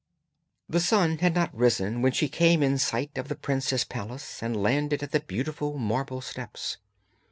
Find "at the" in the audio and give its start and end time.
5.03-5.19